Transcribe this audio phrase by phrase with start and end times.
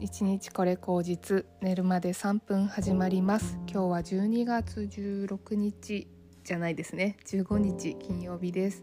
[0.00, 3.58] 一日これ口実寝るまで3分始まります。
[3.70, 6.08] 今日は12月16日
[6.42, 7.18] じゃないですね。
[7.26, 8.82] 15日金曜日です。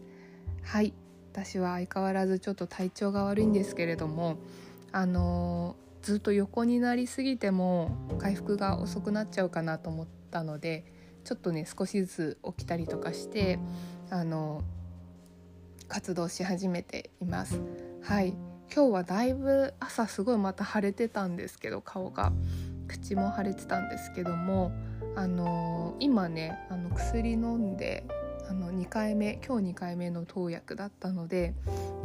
[0.62, 0.94] はい。
[1.32, 4.38] 私は相変わらずちょっと体調が悪いんですけれども
[4.92, 10.84] あのー、ずっと横になりすぎても回復が遅くなっちゃうかなと思ったので
[11.24, 13.58] ちょっとね少しずつ起きたりとかして
[14.08, 17.60] あのー、活動し始めています。
[18.02, 18.36] はい。
[18.74, 22.32] 今日はだいぶ朝すごいまた腫れてたんですけど顔が。
[22.88, 24.72] 口も腫れてたんですけども
[25.14, 28.04] あの、今ねあの薬飲んで
[28.48, 31.54] あの2回目今日2回目の投薬だったので、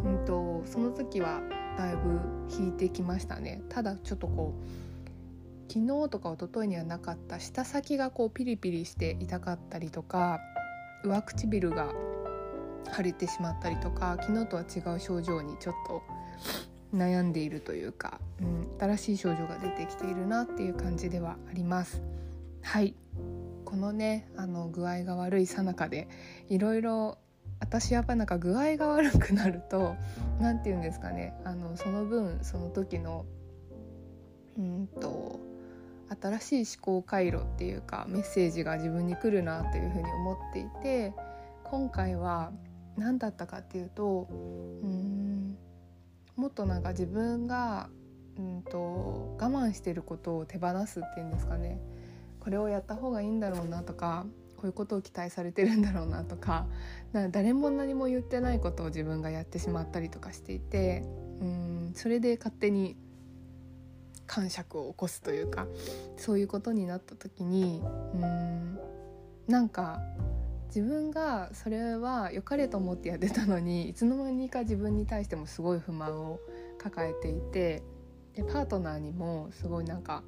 [0.04, 1.42] うんと、その時は
[1.78, 3.64] だいぶ引いてきましたね。
[3.70, 10.40] ただちょっとこう昨日とか一昨日にはなかった舌先がこうピリピリして痛かったりとか
[11.04, 11.94] 上唇が
[12.96, 16.04] 腫れてしまったりとか昨日とは違う症状にちょっと
[16.94, 22.02] 悩んでいるというか、うん、新しい症状が出てきているなっていう感じではあります。
[22.62, 22.96] はい
[23.66, 26.08] このねあの具合が悪いさなかで
[26.48, 27.18] いろいろ
[27.60, 29.96] 私やっぱなんか具合が悪くなると
[30.40, 33.26] 何て言うんですかねあのその分その時の
[34.58, 35.40] うんと
[36.22, 41.14] 新しい思考回路っていうかメッセージが自分に来るなというふうに思っていて
[41.64, 42.52] 今回は
[42.98, 45.23] 何だったかっていうとうん
[46.36, 47.90] もっとなんか自分が、
[48.38, 51.80] うんと、我慢してることを手放すっていうんですかね。
[52.40, 54.26] これをやった方がいいんだろうなとか
[54.58, 56.66] こういうことを期待されてるんだろうなとか
[57.14, 61.04] か誰も何も言ってないことを自分がやってしまったりとかしていて
[61.42, 62.98] うんそれで勝手に
[64.26, 65.68] 感触を起こすというか
[66.18, 67.82] そういうことになった時に
[68.14, 68.80] うん
[69.48, 70.02] なんか
[70.76, 76.40] 自分がそれは良かれと思ってやってたのにいつの間にか自分に対してもすごい不満を
[76.80, 77.84] 抱えていて
[78.34, 80.24] でパートナーにもすごいなんか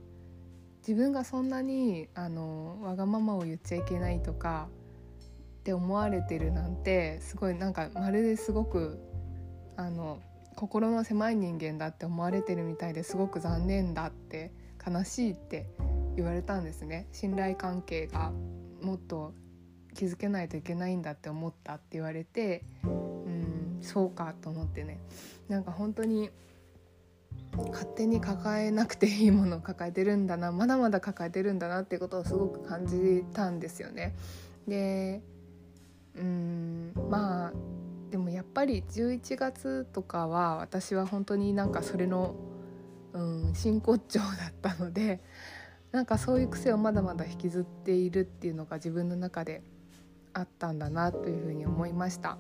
[0.88, 4.70] 自分がそんなにあのわがままを言っちゃいけないとか
[5.62, 9.00] って思われてるなんてすごいなんかまるですごく
[9.78, 10.20] あの
[10.56, 14.52] 心の狭い人間だって思われてるみたいですごく残念だって
[14.88, 15.66] 悲しいって
[16.16, 17.08] 言われたんですね。
[17.12, 18.32] 信頼関係が
[18.84, 19.34] もっと
[19.96, 25.00] 気づけないといけないんだって思ったって言われてうんそうかと思ってね
[25.50, 26.30] なんか本当に
[27.72, 34.14] 勝手に抱えなくていいものを抱えてるんだなまだまだ抱えてるんだなっていうことをすごく感じたんですよね。
[34.68, 35.22] で
[36.16, 37.54] うんまあ
[38.12, 42.36] でもやっぱり11月とかは私は本当になんかそれの、
[43.14, 45.22] うん、真骨頂だったので
[45.92, 49.64] なんかそういう癖をまだまだ引きずっているっていうのが自分の中で
[50.36, 52.38] あったんだなというふうに思いました。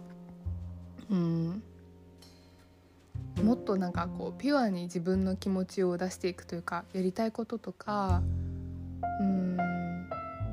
[1.10, 1.64] うん。
[3.42, 8.22] もっとなんかこうピュアに自分の気持ちを出していくというかやりたいこととか
[9.20, 9.56] うん。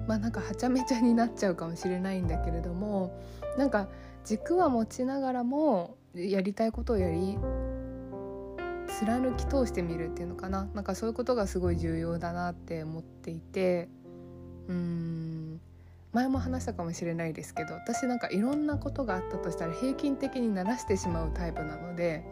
[0.06, 3.12] まあなんかはちゃめちゃになっちゃうかもしれないんだけれども
[3.56, 3.88] なんか
[4.24, 7.38] 軸は持ちながらもやりたいことをやり
[8.88, 10.68] 貫き通してみるっていうのかな。
[10.74, 13.88] なんかそういうことがすごい重要だなって思っていて
[14.68, 15.60] うん。
[16.12, 22.24] 前も話したかもしれないですけど私なんかいろんなことがあったとしたら平均的に慣らしてしまうタイプなので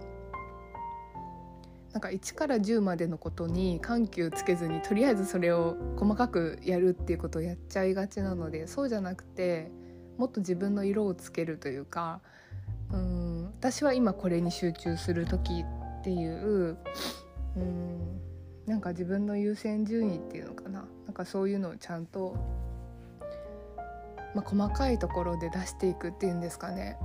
[1.92, 9.72] なんか1から10までのことに緩急つけずにとりあえずそれを細かくやるっていうことをやっちゃいがちなのでそうじゃなくて
[10.18, 12.20] もっと自分の色をつけるというか
[12.92, 15.64] うん私は今これに集中する時
[16.00, 16.76] っていう
[17.56, 18.20] うん
[18.66, 20.86] なんか自分の優先順位っていうのかな。
[21.06, 22.36] なんかそういうのをちゃんと
[24.34, 26.96] まあ、細かいところで出していくっていうんですかね。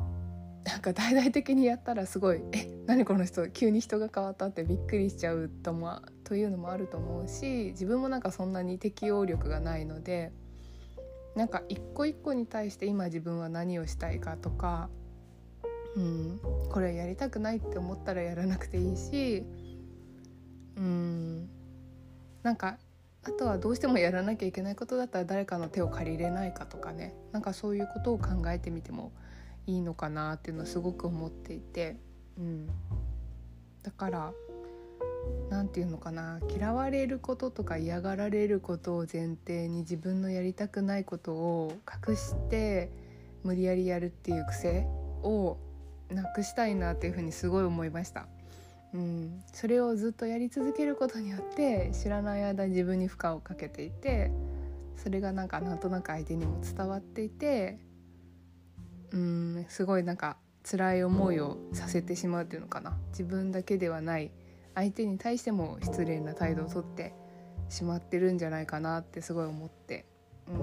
[0.66, 10.32] なんか大々的にやったらすごい「え何この人急に人が変わった」ってびっくりしちゃうともというのもあると思うし自分もなんかそんなに適応力がないので
[11.36, 14.90] なんか一個一個に対して今自分は何をしたいかとか、
[15.96, 16.40] うん、
[16.72, 19.46] これやりたくないって思ったらやらなくていいし、
[20.78, 21.50] うん、
[22.42, 22.80] なんか
[23.28, 27.16] あとはどうしてもやらなきゃいけないことだったら誰かの手を借りれないかとかね。
[27.32, 29.12] なんかそういうことを考えてみても
[29.66, 31.98] いいのかなっていうのはすごく思っていて、
[32.38, 32.68] うん、
[33.82, 34.32] だから
[35.50, 36.40] 何て言うのかな。
[36.56, 41.74] 嫌われることとか嫌がられることを前提に自分のやりたくないことを
[42.08, 42.92] 隠して
[43.44, 44.86] 無理やりやるっていう癖
[45.24, 45.58] を
[46.10, 48.28] なくしたいなっていうふうにすごい思いました。
[48.96, 54.32] うん、それをずっとやり続けることによって知らない間自分に負荷をかけていて
[54.96, 57.78] それがなんかなんとなく相手にも伝わっていて
[59.12, 62.98] うんすごいなんか辛い思いをさせてしまうっていうのかな。
[63.10, 64.32] 自分だけではない
[64.74, 67.14] 相手に対しても失礼な態度をとって
[67.70, 70.06] しまってるんじゃないかなってすごい思って、
[70.48, 70.58] うん、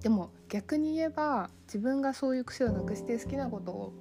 [0.00, 3.92] でも逆に言えば自分がそういう癖をなくして好きなことを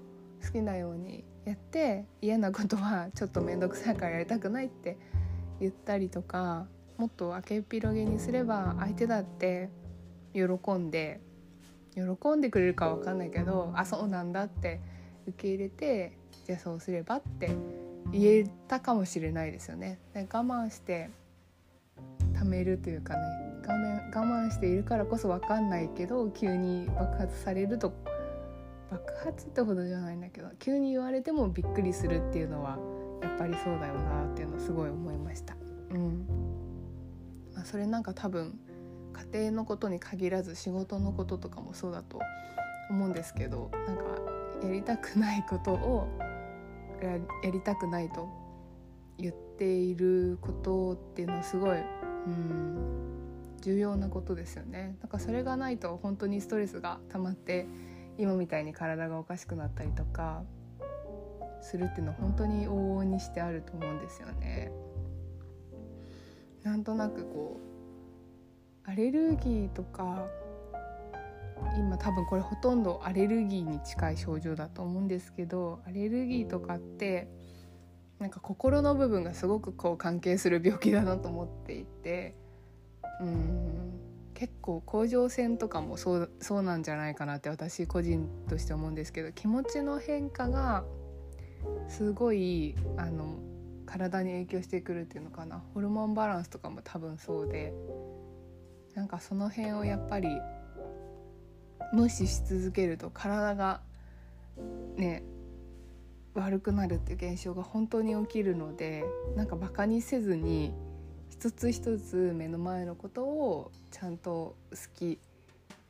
[0.44, 4.98] 好きなようにやって嫌なことはちょっと面倒くさいからやりたくないって
[5.62, 6.68] 言ったりとか
[6.98, 9.70] もっと明けっぴろげにすれば相手だって
[10.34, 11.22] 喜んで
[11.96, 12.02] 喜
[12.36, 14.82] んでくれるかわかんないけどあそうなんだって
[15.26, 17.50] 受け入れてじゃあそうすればって
[18.12, 20.00] 言えたかもしれないですよね。
[20.14, 21.10] で我慢して
[22.34, 23.20] 貯めるというかね
[23.66, 27.94] 我慢我慢しているからこそ分かんないけど急に爆発されると
[28.90, 32.78] 爆発ってほどじゃないんだけど急に言われてもびっくりするっていうのは
[33.22, 35.56] やっぱりそうだよなっていうのをすごい思いました。
[35.92, 36.26] うん
[37.54, 38.60] まあ、それなんか多分
[39.32, 42.20] 家庭のことに限らず仕事のこととかもそうだと
[42.90, 44.04] 思うんですけどなんか
[44.64, 46.08] やりたくないことを
[47.02, 48.30] やりたくないと
[49.18, 51.80] 言っていることっていうのはすごい
[52.28, 52.98] うん
[53.62, 54.96] 重要なことですよね。
[55.02, 57.68] なんかそれがないと本当にストレスが溜まって
[58.18, 60.44] 今みたいに体がおかしくなったりとか
[61.62, 64.72] するっていうのは本当に往々にしてあると思うんですよね。
[66.64, 67.60] なんとなくこ
[68.86, 70.28] うアレルギーとか
[71.78, 77.30] 今多分これほとんどアレルギーに近い症状だと思うんですけどアレルギーとかって
[78.20, 82.36] なんか心の部分がすごくこう関係する病気だなと思っていて
[83.22, 83.77] うん
[84.38, 90.86] 結構甲状腺とかもそうそうなんじゃないかなって私個人として思うんですけど気持ちの変化が
[91.88, 93.40] すごいあの
[93.88, 95.64] 体に影響してくるっていうのかな。
[95.74, 97.74] ホルモンバランスとかも多分そうで。
[98.94, 100.28] なんかその辺をやっぱり
[101.94, 103.82] 無視し続けると体が
[104.96, 105.24] ね
[106.34, 109.04] 悪くなるっていう現象が本当に起きるので
[109.36, 110.74] なんかバカにせずに
[111.40, 115.20] 一つ一つ目の前のことをちゃんと好き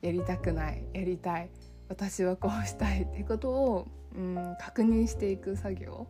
[0.02, 1.48] やりたくないやりたい
[1.88, 6.06] 私はこうしたいってことを、うん、確認していく作業。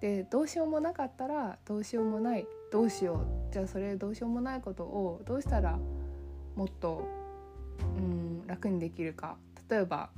[0.00, 5.78] でどうしようもなかったらどうしようもないどうしようじゃあそれどうしようもないことをどうしたら
[6.56, 7.06] もっと、
[7.96, 9.36] うん、楽にできるか。
[9.70, 10.10] 例えば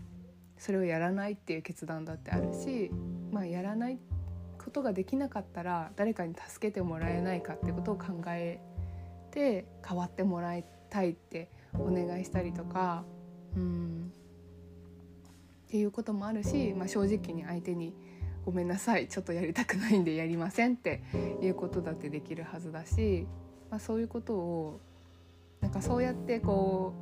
[0.56, 2.90] それをやらないっていう決断だってあるし、
[3.30, 4.15] まあ、やらないって
[4.66, 8.60] ことができなかったら誰かに助けてもらえないかってことを考え
[9.30, 13.04] て変わってもらいたいってお願いしたりとか
[13.56, 14.12] うん。
[15.68, 17.94] っていうこともあるし、まあ、正直に相手に
[18.44, 21.00] 「ごめんなさいちょっとやりたくないんでやりません」って
[21.40, 23.28] いうことだってできるはずだし、
[23.70, 24.80] まあ、そういうことを
[25.60, 26.92] なんかそうやってこ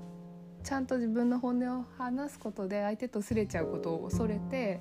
[0.61, 4.81] うちゃんと自分の本音を話すことで相手とすれちゃうことを恐れて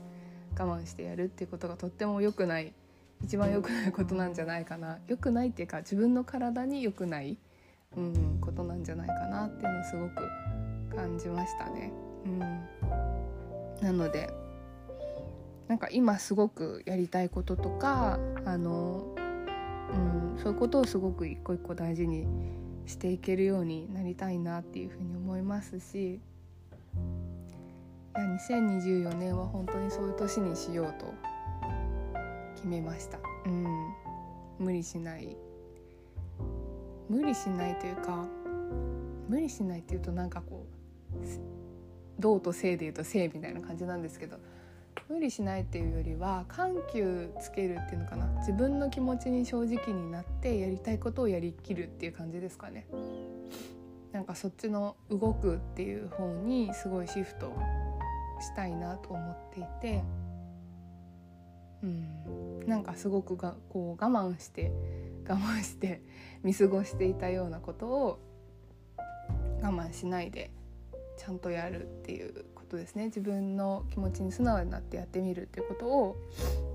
[0.58, 2.74] 我慢してやるっていうことがとっても良くない
[3.24, 7.38] 一番良くないことなんじゃないかな良くないっていうか自分の体に良くない、
[7.96, 11.92] うん、ことなんじゃないかなっていうのをすごく感じましたね。
[12.26, 12.40] うん、
[13.82, 14.30] なので
[15.68, 19.16] なんか今すごくやりたいこととかあの、
[19.94, 19.98] う
[20.38, 22.28] ん、そういうことをすごく一個一個大事に
[22.86, 26.20] していけるようになりたいなっていうふうに思いますし
[28.16, 31.14] いや2024年は本当にそういう年にしようと
[32.56, 33.18] 決めました。
[33.46, 33.94] うん、
[34.60, 35.36] 無理しない。
[37.10, 38.26] 無理しないというか
[39.28, 40.66] 無理しないっていうとなんかこ
[41.14, 44.38] う道と性でいうと性みたいな感じなんですけど
[45.10, 48.28] 無理しないっていうよりは緩急つけるっていうのかな。
[48.40, 52.86] 自分の気持ちに正直になってやりたいことをやりきるっていう感じですかね。
[54.12, 57.52] なんかそっちの動くっていう方にすごいシフト
[58.42, 60.04] したいなと思っていて
[61.84, 64.72] うんなんかすごくがこう我慢して
[65.28, 66.02] 我慢して
[66.44, 68.20] 見過ごしていたようなことを
[69.62, 70.52] 我慢しないで
[71.18, 76.18] ちゃんとやるっていうことですね自分の気持ちに素直になってやってみるっていうことを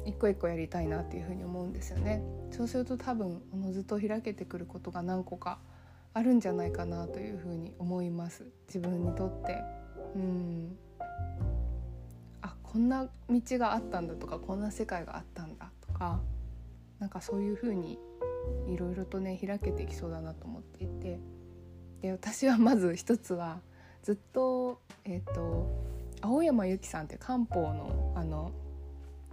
[0.07, 2.23] 一個一個やりたいなっていうふうに思うんですよね。
[2.50, 5.59] そうすると多分おのずと開けてくることが何個か
[6.15, 9.62] あるんじゃないかなというふうに思います自分にとって。
[10.15, 10.79] うん
[12.78, 16.20] こんな道があったんだとかこんな世界があったんだとか
[17.00, 17.99] なんかそういうふうに
[18.68, 21.18] いろいろとね開けていきそうだなと思っていて。
[22.02, 23.58] で私はまず一つは
[24.04, 25.66] ずっと,、えーと、
[26.20, 28.52] 青山由紀さんって漢方のあの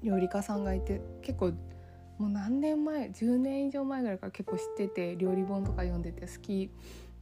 [0.01, 1.51] 料理家さんがいて結構
[2.17, 6.71] もう何年前10年以上前ぐらいから結構知ってて料理本とか読んでて好き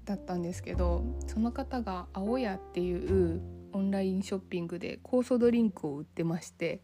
[0.05, 3.41] だったんですけどその方が青屋っていう
[3.73, 6.81] オンラインショッピングで酵素ドリンクを売ってまして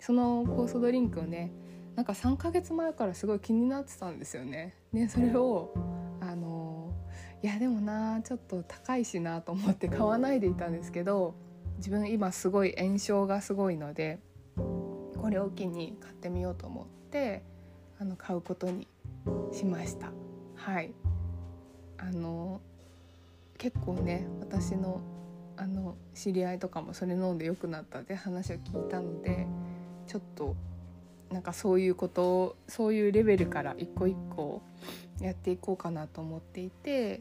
[0.00, 1.52] その酵素ドリンクをね
[1.94, 4.74] なんか3ヶ月前からすごい気になってたんですよね。
[4.92, 5.74] でそれを
[6.20, 6.94] あの
[7.42, 11.34] いやでもなちょっと高いしなと思って買わないでいたんですけど
[11.76, 14.20] 自分今すごい炎症がすごいので
[14.56, 17.42] これを機に買ってみようと思って
[17.98, 18.88] あの買うことに
[19.52, 20.12] しました。
[20.54, 20.92] はい
[21.98, 22.60] あの
[23.58, 25.02] 結構ね私の
[25.60, 29.46] あの知り合いとかもそれ飲んで良くなったって話を聞いたので
[30.06, 30.56] ちょっと
[31.30, 34.62] なんかそういうことをそういうレベルから一個一個
[35.20, 37.20] やっていこうかなと思っていて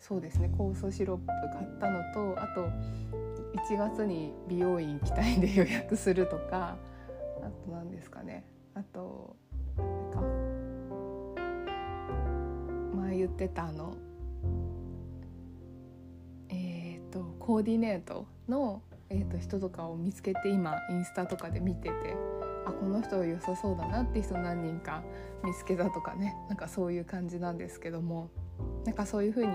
[0.00, 2.68] そうですね酵素シロップ買ったのとあと
[3.74, 6.76] 1月に美容院行きたいんで予約するとか
[7.42, 8.44] あと何ですかね。
[8.74, 9.36] あと
[12.96, 13.94] 前言ってたあの
[17.44, 22.16] コーディネートの、えーと、人とかを見つけて今インスタとかで見てて
[22.64, 25.02] あこの人良さそうだなって人何人か
[25.44, 28.30] 見つけたとかねなんかそういう感じなんですけども
[28.86, 29.52] なんかそういう風に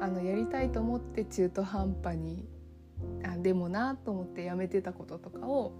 [0.00, 2.48] あにやりたいと思って中途半端に
[3.26, 5.72] あでもなと思ってやめてたこととかを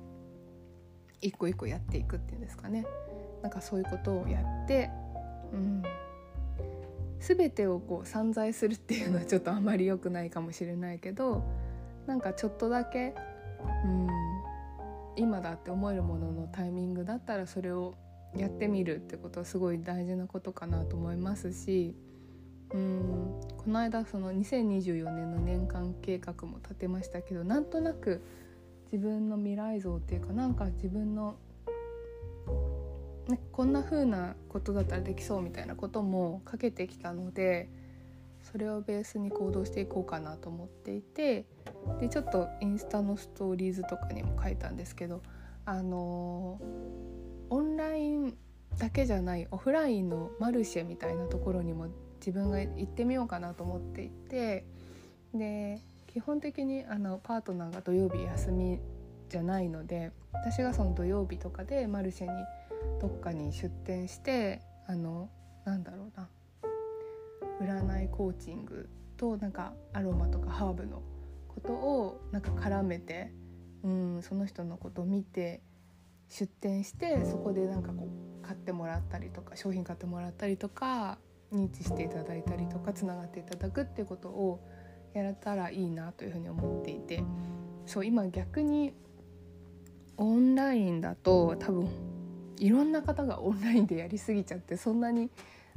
[1.23, 2.85] 一個一個やっていくっていうんですかね。
[3.41, 4.91] なんかそういうことをやって、
[5.55, 5.83] うん、
[7.23, 11.45] 全てをこう散財するっていうのはちょっとあまり良くないかもしれないけど
[12.07, 13.14] なんかちょっとだけ、
[13.85, 14.09] うん、
[15.17, 17.95] 今だって思えるもののタイミングだったらそれを
[18.37, 21.95] やってみるってことはすごい大事なことかなと思いますし
[22.75, 28.23] うんこの間その2024年の年間計画も立てましたけどなんとなく
[28.91, 31.37] 自分の未来像っていうかなんか自分の、
[33.29, 37.69] ね、こんな風なことだったらできそうみたいなこともかけてきたので
[38.50, 41.47] それをベースに行動していこうかなと思っていて
[42.00, 45.23] でちょっとインスタのストーリーズとかにも書いたんですけど
[45.64, 46.61] あの
[47.50, 48.37] オンライン
[48.79, 51.87] だけじゃないオフラインのマルシェみたいなところにも
[52.19, 54.64] 自分が行ってみようかなと思っていて
[55.35, 55.81] で
[56.12, 58.81] 基本的にあのパートナーが土曜日休み
[59.29, 62.33] じゃないので私がその土曜日とかでマルシェに
[63.01, 65.31] どっかに出店してあの
[65.65, 66.29] なんだろうな。
[67.61, 71.03] 占いコーチングとなんかアロマとかハーブの
[71.47, 73.33] ことをなんか絡めて
[73.85, 75.61] うんその人のことを見て
[76.29, 81.19] 出店してそこでなんかこう買ってもらったりとか商品買ってもらったりとか
[81.53, 84.61] 認知していただいたりとかつながっていただくっていうことを
[85.15, 87.23] やれたらいいなというふうに思っていて。
[87.87, 88.95] そう今逆に
[90.17, 91.89] オンラインだと多分
[92.62, 95.31] いろんな方がオンラインでやりすぎちゃってそんなに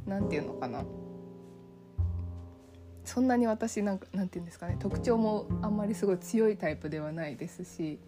[0.05, 0.83] 何て言うのかな。
[3.03, 7.99] そんなに私なんかなんて言うんですかね特徴もあんまりすごい強いタイプではないですし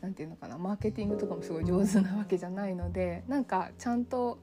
[0.00, 4.38] 何て言うのかなマーケティングとかもすごい上手なわけじゃないのでなんかちゃんと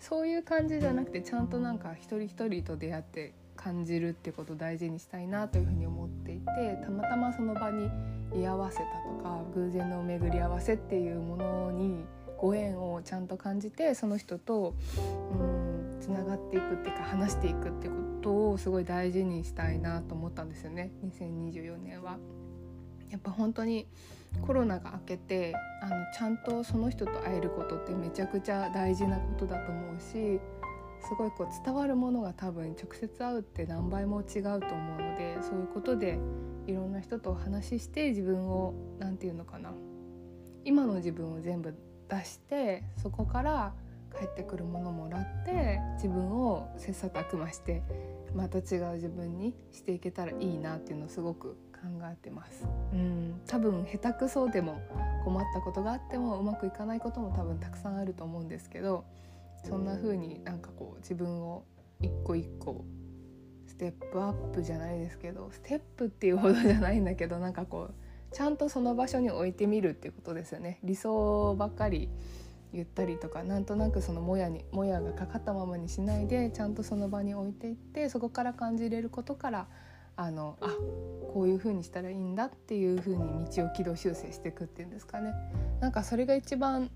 [0.00, 6.44] そういう感じじゃなくてちゃんとなんか一人一人と出会って感じるってことを大事にしたいなというふうに思っていて
[6.84, 7.88] たまたまその場に
[8.34, 12.04] 居合わせたとか偶然の巡り合わせっていうものに
[12.38, 14.74] ご縁をちゃんと感じてその人と
[15.32, 22.18] うんつながっていくっていうか話していくってことをすごい大事にしたいなと思ったんですよね2024年は。
[23.10, 23.86] やっぱ本当に
[24.42, 30.40] コロナが明けてあのちゃんとその人と会えることってめちゃくちゃ大事なことだと思うし
[31.06, 36.18] すごいこう伝わるものが多分直接会うって何倍も違うと思うのでそういうことで
[36.66, 39.72] いろんな人とお話しして自分を何て言うのかな
[40.64, 41.74] 今の自分を全部
[42.08, 43.72] 出してそこから
[44.16, 47.82] 帰ってくるものもらって自分を切磋琢磨して
[48.34, 52.66] また違う自分にしていけたらいいなっていうのをすごく考えてます。
[52.92, 54.80] うん多分下手くそでも
[55.24, 59.04] 困ったことがあってもうまくいかないことも多分たくさんあると思うんですけど
[59.64, 61.64] そんな風になんかこう自分を
[62.00, 62.84] 一個一個
[63.66, 67.94] ステップアップじゃないですけどステップっていうほどじゃないんだけどなんかこう
[68.34, 70.80] ちゃんとその場所に置いてみるっていうことですよね。
[70.82, 72.08] 理想ばっかり
[72.72, 79.68] 言ったりとかなんとなくそのもやにもやがかかったままにしないでちゃんとその場に置いていってそこから感じれることから
[80.16, 80.66] あのあ
[81.32, 85.32] こういう風にしたらいいんだっていう風に道を軌道修正していくっていうんですかね。
[85.80, 86.90] なんかそれが一番、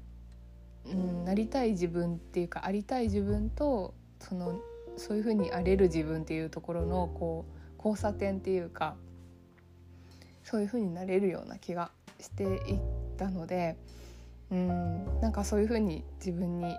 [0.86, 4.60] うん、なりたい自分っていうかありたい自分とその
[4.96, 8.96] そういう風にあれる自分っていうところのこう交差点っていうか
[10.48, 12.80] そういう風になれるような気がしていっ
[13.18, 13.76] たので
[14.50, 16.74] うんなんかそういう風に自分に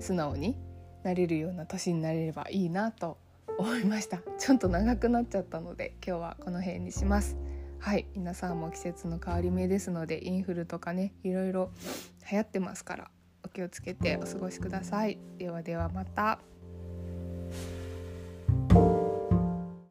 [0.00, 0.56] 素直に
[1.04, 3.18] なれるような年になれればいいなと
[3.56, 4.18] 思いました。
[4.38, 7.36] ちょっと長くなっちゃったので今日はこの辺にします。
[7.78, 11.70] はい皆さんも季節の変わり目ですのでインフルとかねいろいろ
[12.28, 13.10] 流行ってますから
[13.44, 15.18] おお気をつけてお過ごしください。
[15.38, 16.40] ではではまた。